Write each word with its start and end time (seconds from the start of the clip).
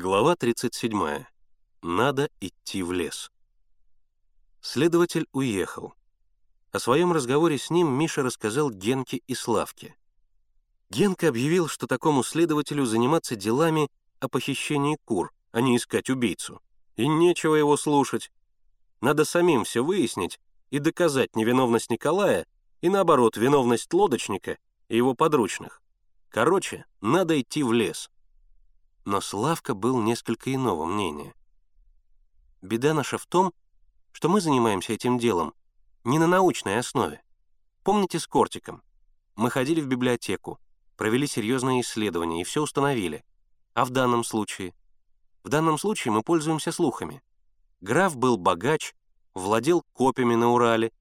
Глава 0.00 0.36
37. 0.36 1.24
Надо 1.82 2.30
идти 2.40 2.84
в 2.84 2.92
лес. 2.92 3.32
Следователь 4.60 5.26
уехал. 5.32 5.92
О 6.70 6.78
своем 6.78 7.12
разговоре 7.12 7.58
с 7.58 7.68
ним 7.68 7.88
Миша 7.88 8.22
рассказал 8.22 8.70
Генке 8.70 9.22
и 9.26 9.34
Славке. 9.34 9.96
Генка 10.88 11.26
объявил, 11.26 11.66
что 11.66 11.88
такому 11.88 12.22
следователю 12.22 12.86
заниматься 12.86 13.34
делами 13.34 13.90
о 14.20 14.28
похищении 14.28 14.98
кур, 15.04 15.32
а 15.50 15.60
не 15.60 15.76
искать 15.76 16.10
убийцу. 16.10 16.62
И 16.94 17.08
нечего 17.08 17.56
его 17.56 17.76
слушать. 17.76 18.30
Надо 19.00 19.24
самим 19.24 19.64
все 19.64 19.82
выяснить 19.82 20.38
и 20.70 20.78
доказать 20.78 21.34
невиновность 21.34 21.90
Николая 21.90 22.46
и, 22.82 22.88
наоборот, 22.88 23.36
виновность 23.36 23.92
лодочника 23.92 24.58
и 24.88 24.96
его 24.96 25.14
подручных. 25.14 25.82
Короче, 26.28 26.84
надо 27.00 27.40
идти 27.40 27.64
в 27.64 27.72
лес— 27.72 28.10
но 29.08 29.22
Славка 29.22 29.72
был 29.72 30.02
несколько 30.02 30.54
иного 30.54 30.84
мнения. 30.84 31.34
Беда 32.60 32.92
наша 32.92 33.16
в 33.16 33.24
том, 33.24 33.54
что 34.12 34.28
мы 34.28 34.42
занимаемся 34.42 34.92
этим 34.92 35.18
делом 35.18 35.54
не 36.04 36.18
на 36.18 36.26
научной 36.26 36.78
основе. 36.78 37.22
Помните 37.84 38.18
с 38.18 38.26
Кортиком? 38.26 38.82
Мы 39.34 39.50
ходили 39.50 39.80
в 39.80 39.86
библиотеку, 39.86 40.60
провели 40.98 41.26
серьезные 41.26 41.80
исследования 41.80 42.42
и 42.42 42.44
все 42.44 42.60
установили. 42.60 43.24
А 43.72 43.86
в 43.86 43.90
данном 43.90 44.24
случае? 44.24 44.74
В 45.42 45.48
данном 45.48 45.78
случае 45.78 46.12
мы 46.12 46.22
пользуемся 46.22 46.70
слухами. 46.70 47.22
Граф 47.80 48.14
был 48.14 48.36
богач, 48.36 48.94
владел 49.32 49.86
копьями 49.94 50.34
на 50.34 50.50
Урале, 50.50 50.92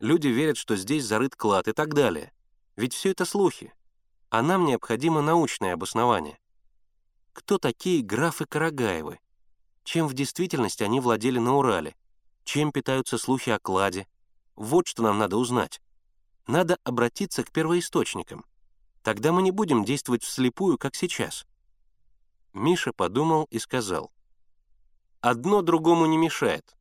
люди 0.00 0.28
верят, 0.28 0.58
что 0.58 0.76
здесь 0.76 1.06
зарыт 1.06 1.34
клад 1.34 1.66
и 1.66 1.72
так 1.72 1.94
далее. 1.94 2.30
Ведь 2.76 2.92
все 2.92 3.12
это 3.12 3.24
слухи. 3.24 3.72
А 4.28 4.42
нам 4.42 4.66
необходимо 4.66 5.22
научное 5.22 5.72
обоснование 5.72 6.38
кто 7.34 7.58
такие 7.58 8.02
графы 8.02 8.46
Карагаевы, 8.46 9.18
чем 9.82 10.06
в 10.06 10.14
действительности 10.14 10.82
они 10.84 11.00
владели 11.00 11.38
на 11.38 11.56
Урале, 11.56 11.94
чем 12.44 12.72
питаются 12.72 13.18
слухи 13.18 13.50
о 13.50 13.58
кладе. 13.58 14.06
Вот 14.54 14.86
что 14.86 15.02
нам 15.02 15.18
надо 15.18 15.36
узнать. 15.36 15.82
Надо 16.46 16.78
обратиться 16.84 17.42
к 17.42 17.50
первоисточникам. 17.50 18.44
Тогда 19.02 19.32
мы 19.32 19.42
не 19.42 19.50
будем 19.50 19.84
действовать 19.84 20.22
вслепую, 20.22 20.78
как 20.78 20.94
сейчас. 20.94 21.44
Миша 22.52 22.92
подумал 22.92 23.48
и 23.50 23.58
сказал. 23.58 24.12
Одно 25.20 25.60
другому 25.60 26.06
не 26.06 26.16
мешает. 26.16 26.76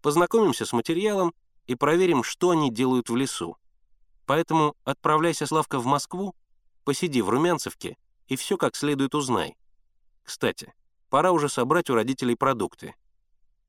Познакомимся 0.00 0.64
с 0.64 0.72
материалом 0.72 1.34
и 1.66 1.74
проверим, 1.74 2.22
что 2.22 2.50
они 2.50 2.70
делают 2.70 3.10
в 3.10 3.16
лесу. 3.16 3.58
Поэтому 4.26 4.76
отправляйся, 4.84 5.46
Славка, 5.46 5.78
в 5.78 5.84
Москву, 5.84 6.34
посиди 6.84 7.20
в 7.20 7.28
Румянцевке 7.28 7.98
и 8.28 8.36
все 8.36 8.56
как 8.56 8.76
следует 8.76 9.14
узнай. 9.14 9.56
Кстати, 10.24 10.72
пора 11.10 11.30
уже 11.32 11.48
собрать 11.48 11.90
у 11.90 11.94
родителей 11.94 12.34
продукты. 12.34 12.94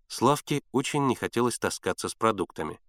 Славке 0.08 0.62
очень 0.72 1.06
не 1.06 1.16
хотелось 1.16 1.60
таскаться 1.60 2.10
с 2.10 2.16
продуктами. 2.16 2.80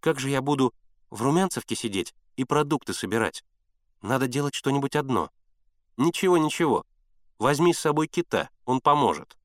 «Как 0.00 0.18
же 0.18 0.28
я 0.28 0.42
буду 0.42 0.74
в 1.08 1.22
Румянцевке 1.22 1.76
сидеть 1.76 2.14
и 2.36 2.44
продукты 2.44 2.92
собирать? 2.92 3.44
Надо 4.02 4.26
делать 4.26 4.54
что-нибудь 4.54 4.96
одно». 4.96 5.30
«Ничего, 5.96 6.38
ничего. 6.38 6.84
Возьми 7.38 7.74
с 7.74 7.78
собой 7.78 8.08
кита, 8.08 8.48
он 8.64 8.80
поможет. 8.80 9.36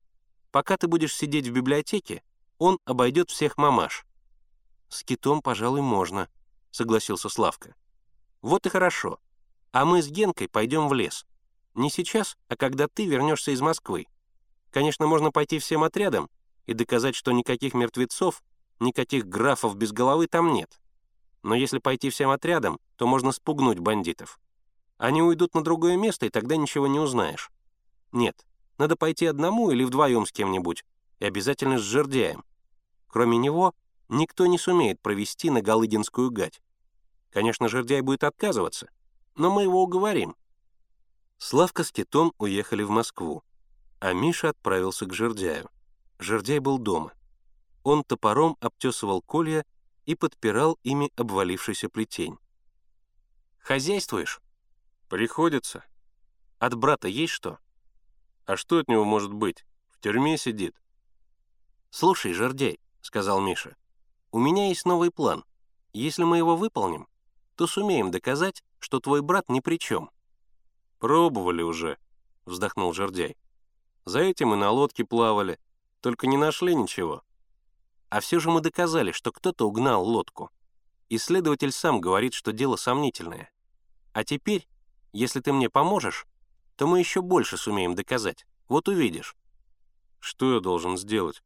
Пока 0.50 0.76
ты 0.76 0.88
будешь 0.88 1.14
сидеть 1.14 1.46
в 1.46 1.52
библиотеке, 1.52 2.22
он 2.58 2.78
обойдет 2.84 3.30
всех 3.30 3.58
мамаш». 3.58 4.06
«С 4.88 5.04
китом, 5.04 5.42
пожалуй, 5.42 5.82
можно»,— 5.82 6.28
согласился 6.70 7.28
Славка. 7.28 7.74
«Вот 8.40 8.64
и 8.66 8.70
хорошо. 8.70 9.20
А 9.72 9.84
мы 9.84 10.02
с 10.02 10.08
Генкой 10.08 10.48
пойдем 10.48 10.88
в 10.88 10.94
лес. 10.94 11.26
Не 11.76 11.90
сейчас, 11.90 12.38
а 12.48 12.56
когда 12.56 12.88
ты 12.88 13.04
вернешься 13.04 13.50
из 13.50 13.60
Москвы. 13.60 14.06
Конечно, 14.70 15.06
можно 15.06 15.30
пойти 15.30 15.58
всем 15.58 15.84
отрядом 15.84 16.30
и 16.64 16.72
доказать, 16.72 17.14
что 17.14 17.32
никаких 17.32 17.74
мертвецов, 17.74 18.42
никаких 18.80 19.26
графов 19.26 19.76
без 19.76 19.92
головы 19.92 20.26
там 20.26 20.54
нет. 20.54 20.80
Но 21.42 21.54
если 21.54 21.78
пойти 21.78 22.08
всем 22.08 22.30
отрядом, 22.30 22.80
то 22.96 23.06
можно 23.06 23.30
спугнуть 23.30 23.78
бандитов. 23.78 24.40
Они 24.96 25.20
уйдут 25.20 25.54
на 25.54 25.62
другое 25.62 25.98
место, 25.98 26.24
и 26.24 26.30
тогда 26.30 26.56
ничего 26.56 26.86
не 26.86 26.98
узнаешь. 26.98 27.50
Нет, 28.10 28.46
надо 28.78 28.96
пойти 28.96 29.26
одному 29.26 29.70
или 29.70 29.84
вдвоем 29.84 30.24
с 30.24 30.32
кем-нибудь, 30.32 30.82
и 31.18 31.26
обязательно 31.26 31.78
с 31.78 31.82
жердяем. 31.82 32.42
Кроме 33.06 33.36
него, 33.36 33.74
никто 34.08 34.46
не 34.46 34.56
сумеет 34.56 35.02
провести 35.02 35.50
на 35.50 35.60
Галыгинскую 35.60 36.30
гать. 36.30 36.62
Конечно, 37.30 37.68
жердяй 37.68 38.00
будет 38.00 38.24
отказываться, 38.24 38.88
но 39.34 39.50
мы 39.50 39.64
его 39.64 39.82
уговорим. 39.82 40.36
Славка 41.38 41.84
с 41.84 41.92
Китом 41.92 42.32
уехали 42.38 42.82
в 42.82 42.90
Москву, 42.90 43.42
а 44.00 44.12
Миша 44.12 44.50
отправился 44.50 45.06
к 45.06 45.12
Жердяю. 45.12 45.70
Жердяй 46.18 46.60
был 46.60 46.78
дома. 46.78 47.12
Он 47.82 48.02
топором 48.04 48.56
обтесывал 48.60 49.20
колья 49.22 49.64
и 50.06 50.14
подпирал 50.14 50.78
ими 50.82 51.12
обвалившийся 51.16 51.88
плетень. 51.88 52.38
«Хозяйствуешь?» 53.58 54.40
«Приходится». 55.08 55.84
«От 56.58 56.74
брата 56.74 57.06
есть 57.06 57.32
что?» 57.32 57.58
«А 58.46 58.56
что 58.56 58.78
от 58.78 58.88
него 58.88 59.04
может 59.04 59.32
быть? 59.32 59.66
В 59.90 60.00
тюрьме 60.00 60.38
сидит». 60.38 60.74
«Слушай, 61.90 62.32
Жердяй»,— 62.32 62.80
сказал 63.02 63.40
Миша,— 63.40 63.76
«у 64.30 64.38
меня 64.38 64.68
есть 64.68 64.86
новый 64.86 65.10
план. 65.10 65.44
Если 65.92 66.24
мы 66.24 66.38
его 66.38 66.56
выполним, 66.56 67.08
то 67.56 67.66
сумеем 67.66 68.10
доказать, 68.10 68.62
что 68.78 69.00
твой 69.00 69.20
брат 69.22 69.48
ни 69.48 69.60
при 69.60 69.78
чем. 69.78 70.10
«Пробовали 70.98 71.62
уже»,— 71.62 71.98
вздохнул 72.46 72.92
Жердяй. 72.92 73.36
«За 74.04 74.20
этим 74.20 74.54
и 74.54 74.56
на 74.56 74.70
лодке 74.70 75.04
плавали, 75.04 75.58
только 76.00 76.26
не 76.26 76.36
нашли 76.36 76.74
ничего». 76.74 77.22
А 78.08 78.20
все 78.20 78.38
же 78.38 78.50
мы 78.50 78.60
доказали, 78.60 79.12
что 79.12 79.32
кто-то 79.32 79.66
угнал 79.66 80.04
лодку. 80.04 80.50
Исследователь 81.08 81.72
сам 81.72 82.00
говорит, 82.00 82.34
что 82.34 82.52
дело 82.52 82.76
сомнительное. 82.76 83.50
А 84.12 84.24
теперь, 84.24 84.68
если 85.12 85.40
ты 85.40 85.52
мне 85.52 85.68
поможешь, 85.68 86.26
то 86.76 86.86
мы 86.86 87.00
еще 87.00 87.20
больше 87.20 87.56
сумеем 87.56 87.94
доказать. 87.94 88.46
Вот 88.68 88.88
увидишь. 88.88 89.36
Что 90.20 90.54
я 90.54 90.60
должен 90.60 90.96
сделать? 90.96 91.42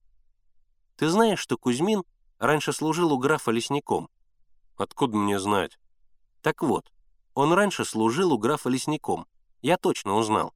Ты 0.97 1.09
знаешь, 1.09 1.41
что 1.41 1.57
Кузьмин 1.57 2.05
раньше 2.39 2.73
служил 2.73 3.13
у 3.13 3.19
графа 3.19 3.51
лесником? 3.51 4.09
Откуда 4.77 5.17
мне 5.17 5.39
знать? 5.39 5.79
Так 6.43 6.63
вот, 6.63 6.93
он 7.35 7.53
раньше 7.53 7.85
служил 7.85 8.33
у 8.33 8.39
графа 8.39 8.69
лесником, 8.69 9.27
я 9.63 9.77
точно 9.77 10.15
узнал. 10.15 10.55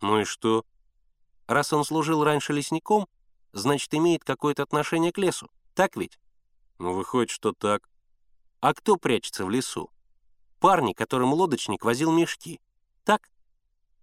Ну 0.00 0.20
и 0.20 0.24
что? 0.24 0.64
Раз 1.46 1.72
он 1.72 1.84
служил 1.84 2.24
раньше 2.24 2.52
лесником, 2.52 3.08
значит, 3.52 3.92
имеет 3.94 4.24
какое-то 4.24 4.62
отношение 4.62 5.12
к 5.12 5.18
лесу. 5.18 5.50
Так 5.74 5.96
ведь? 5.96 6.18
Ну, 6.78 6.92
выходит, 6.94 7.30
что 7.30 7.52
так. 7.52 7.88
А 8.60 8.74
кто 8.74 8.96
прячется 8.96 9.44
в 9.44 9.50
лесу? 9.50 9.90
Парни, 10.58 10.92
которым 10.92 11.32
лодочник 11.32 11.84
возил 11.84 12.12
мешки. 12.12 12.60
Так? 13.04 13.30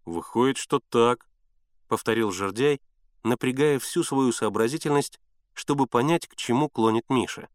Выходит, 0.06 0.58
что 0.58 0.80
так,— 0.80 1.30
повторил 1.88 2.32
Жердяй, 2.32 2.82
напрягая 3.24 3.80
всю 3.80 4.04
свою 4.04 4.32
сообразительность, 4.32 5.20
чтобы 5.54 5.88
понять, 5.88 6.28
к 6.28 6.36
чему 6.36 6.70
клонит 6.70 7.10
Миша. 7.10 7.50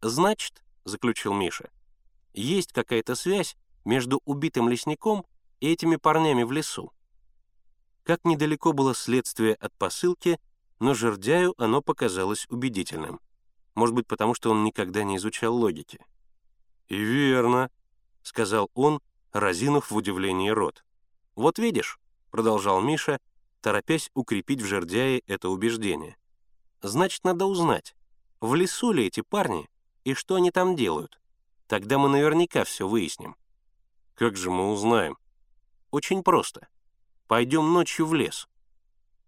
«Значит,— 0.00 0.62
заключил 0.84 1.34
Миша,— 1.34 1.70
есть 2.34 2.72
какая-то 2.72 3.14
связь 3.14 3.56
между 3.84 4.20
убитым 4.24 4.68
лесником 4.68 5.26
и 5.64 5.72
этими 5.72 5.96
парнями 5.96 6.42
в 6.42 6.52
лесу. 6.52 6.92
Как 8.02 8.26
недалеко 8.26 8.74
было 8.74 8.94
следствие 8.94 9.54
от 9.54 9.72
посылки, 9.72 10.38
но 10.78 10.92
жердяю 10.92 11.54
оно 11.56 11.80
показалось 11.80 12.46
убедительным. 12.50 13.18
Может 13.74 13.94
быть, 13.94 14.06
потому 14.06 14.34
что 14.34 14.50
он 14.50 14.62
никогда 14.62 15.04
не 15.04 15.16
изучал 15.16 15.56
логики. 15.56 16.04
«И 16.88 16.96
верно»,— 16.96 17.70
сказал 18.22 18.70
он, 18.74 19.00
разинув 19.32 19.90
в 19.90 19.96
удивлении 19.96 20.50
рот. 20.50 20.84
«Вот 21.34 21.58
видишь»,— 21.58 21.98
продолжал 22.30 22.82
Миша, 22.82 23.18
торопясь 23.62 24.10
укрепить 24.12 24.60
в 24.60 24.66
жердяе 24.66 25.20
это 25.26 25.48
убеждение. 25.48 26.18
«Значит, 26.82 27.24
надо 27.24 27.46
узнать, 27.46 27.96
в 28.42 28.54
лесу 28.54 28.92
ли 28.92 29.06
эти 29.06 29.22
парни 29.22 29.70
и 30.04 30.12
что 30.12 30.34
они 30.34 30.50
там 30.50 30.76
делают. 30.76 31.18
Тогда 31.68 31.96
мы 31.96 32.10
наверняка 32.10 32.64
все 32.64 32.86
выясним». 32.86 33.34
«Как 34.14 34.36
же 34.36 34.50
мы 34.50 34.70
узнаем?» 34.70 35.16
Очень 35.94 36.24
просто. 36.24 36.66
Пойдем 37.28 37.72
ночью 37.72 38.06
в 38.06 38.14
лес». 38.14 38.48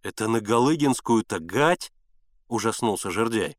«Это 0.02 0.26
на 0.26 0.40
Галыгинскую-то 0.40 1.38
гать?»— 1.38 1.92
ужаснулся 2.48 3.12
Жердяй. 3.12 3.56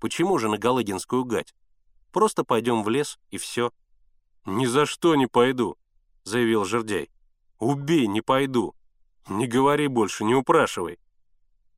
«Почему 0.00 0.36
же 0.36 0.50
на 0.50 0.58
Галыгинскую 0.58 1.24
гать? 1.24 1.54
Просто 2.12 2.44
пойдем 2.44 2.82
в 2.82 2.90
лес, 2.90 3.18
и 3.30 3.38
все». 3.38 3.72
«Ни 4.44 4.66
за 4.66 4.84
что 4.84 5.14
не 5.14 5.26
пойду»,— 5.26 5.78
заявил 6.24 6.66
Жердяй. 6.66 7.10
«Убей, 7.58 8.06
не 8.06 8.20
пойду. 8.20 8.74
Не 9.30 9.46
говори 9.46 9.88
больше, 9.88 10.22
не 10.22 10.34
упрашивай». 10.34 10.98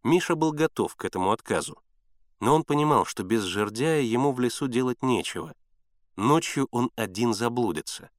Миша 0.02 0.34
был 0.34 0.50
готов 0.50 0.96
к 0.96 1.05
этому 1.05 1.31
отказу. 1.31 1.81
Но 2.40 2.56
он 2.56 2.64
понимал, 2.64 3.05
что 3.05 3.22
без 3.22 3.44
жердяя 3.44 4.00
ему 4.00 4.32
в 4.32 4.40
лесу 4.40 4.66
делать 4.66 5.02
нечего. 5.02 5.55
Ночью 6.16 6.66
он 6.72 6.90
один 6.96 7.32
заблудится. 7.32 8.10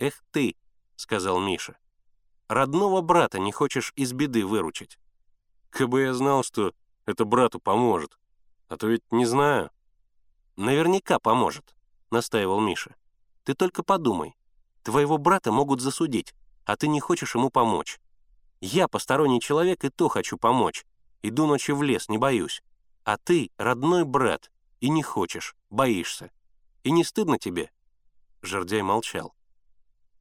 «Эх 0.00 0.24
ты!»— 0.32 0.56
сказал 0.98 1.38
Миша. 1.38 1.78
«Родного 2.48 3.00
брата 3.02 3.38
не 3.38 3.52
хочешь 3.52 3.92
из 3.94 4.12
беды 4.12 4.44
выручить. 4.44 4.98
Кабы 5.70 6.02
я 6.02 6.14
знал, 6.14 6.42
что 6.42 6.74
это 7.06 7.24
брату 7.24 7.60
поможет. 7.60 8.18
А 8.68 8.76
то 8.76 8.88
ведь 8.88 9.04
не 9.12 9.24
знаю». 9.24 9.70
«Наверняка 10.56 11.20
поможет»,— 11.20 11.76
настаивал 12.10 12.60
Миша. 12.60 12.96
«Ты 13.44 13.54
только 13.54 13.84
подумай. 13.84 14.34
Твоего 14.82 15.18
брата 15.18 15.52
могут 15.52 15.80
засудить, 15.80 16.34
а 16.64 16.76
ты 16.76 16.88
не 16.88 16.98
хочешь 17.00 17.34
ему 17.36 17.48
помочь. 17.48 18.00
Я 18.60 18.88
посторонний 18.88 19.40
человек 19.40 19.84
и 19.84 19.90
то 19.90 20.08
хочу 20.08 20.36
помочь. 20.36 20.84
Иду 21.22 21.46
ночью 21.46 21.76
в 21.76 21.82
лес, 21.84 22.08
не 22.08 22.18
боюсь. 22.18 22.62
А 23.04 23.18
ты 23.18 23.52
родной 23.56 24.04
брат, 24.04 24.50
и 24.80 24.88
не 24.88 25.02
хочешь, 25.04 25.54
боишься. 25.70 26.32
И 26.82 26.90
не 26.90 27.04
стыдно 27.04 27.38
тебе?» 27.38 27.70
Жердяй 28.42 28.82
молчал. 28.82 29.37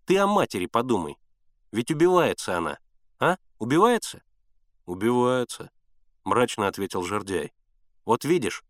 «Ты 0.08 0.18
о 0.20 0.26
матери 0.26 0.68
подумай. 0.68 1.18
Ведь 1.74 1.92
убивается 1.92 2.58
она. 2.58 2.80
А? 3.20 3.36
Убивается?» 3.60 4.24
«Убивается»,— 4.86 5.70
мрачно 6.24 6.68
ответил 6.68 7.04
Жердяй. 7.04 7.52
«Вот 8.06 8.24
видишь, 8.24 8.64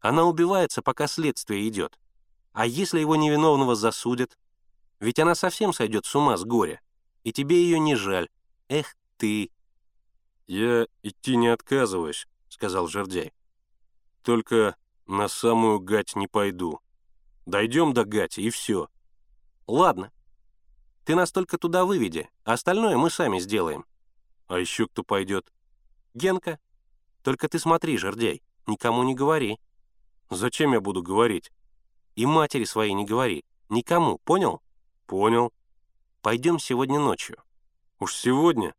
она 0.00 0.24
убивается, 0.24 0.82
пока 0.82 1.06
следствие 1.06 1.66
идет. 1.66 1.98
А 2.52 2.66
если 2.66 3.00
его 3.00 3.16
невиновного 3.16 3.74
засудят? 3.74 4.36
Ведь 5.00 5.18
она 5.18 5.34
совсем 5.34 5.72
сойдет 5.72 6.04
с 6.04 6.14
ума 6.14 6.36
с 6.36 6.44
горя. 6.44 6.82
И 7.24 7.32
тебе 7.32 7.62
ее 7.62 7.78
не 7.78 7.94
жаль. 7.94 8.28
Эх 8.68 8.94
ты!» 9.16 9.50
«Я 10.46 10.86
идти 11.02 11.36
не 11.36 11.48
отказываюсь»,— 11.48 12.28
сказал 12.50 12.86
Жердяй. 12.86 13.32
«Только 14.22 14.76
на 15.06 15.28
самую 15.28 15.80
гать 15.80 16.16
не 16.16 16.26
пойду. 16.26 16.80
Дойдем 17.46 17.94
до 17.94 18.04
гати, 18.04 18.42
и 18.42 18.50
все». 18.50 18.90
«Ладно. 19.66 20.12
Ты 21.04 21.14
нас 21.14 21.32
только 21.32 21.58
туда 21.58 21.84
выведи, 21.84 22.28
остальное 22.44 22.96
мы 22.96 23.10
сами 23.10 23.38
сделаем». 23.38 23.84
«А 24.46 24.58
еще 24.58 24.86
кто 24.86 25.02
пойдет?» 25.02 25.52
«Генка. 26.14 26.58
Только 27.22 27.48
ты 27.48 27.58
смотри, 27.58 27.96
Жердяй, 27.96 28.42
никому 28.66 29.02
не 29.02 29.14
говори». 29.14 29.58
«Зачем 30.30 30.72
я 30.72 30.80
буду 30.80 31.02
говорить?» 31.02 31.52
«И 32.14 32.26
матери 32.26 32.64
своей 32.64 32.92
не 32.92 33.04
говори. 33.04 33.44
Никому, 33.68 34.18
понял?» 34.18 34.62
«Понял». 35.06 35.52
«Пойдем 36.20 36.58
сегодня 36.58 37.00
ночью». 37.00 37.42
«Уж 37.98 38.14
сегодня?» 38.14 38.74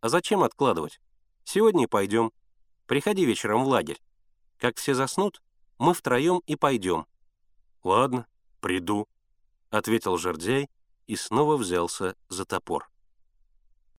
А 0.00 0.08
зачем 0.08 0.42
откладывать? 0.42 1.00
Сегодня 1.44 1.84
и 1.84 1.86
пойдем. 1.86 2.32
Приходи 2.86 3.24
вечером 3.24 3.64
в 3.64 3.68
лагерь. 3.68 4.00
Как 4.58 4.76
все 4.76 4.94
заснут, 4.94 5.42
мы 5.78 5.94
втроем 5.94 6.42
и 6.46 6.56
пойдем». 6.56 7.06
«Ладно, 7.82 8.26
приду»,— 8.60 9.08
ответил 9.70 10.16
Жердяй 10.16 10.68
и 11.10 11.16
снова 11.16 11.56
взялся 11.56 12.14
за 12.28 12.44
топор. 12.44 12.88